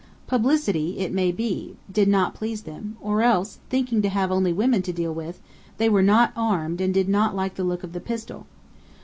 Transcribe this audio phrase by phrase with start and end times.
[0.25, 4.81] Publicity, it may be, did not please them: or else, thinking to have only women
[4.81, 5.39] to deal with,
[5.77, 8.47] they were not armed and did not like the look of the pistol.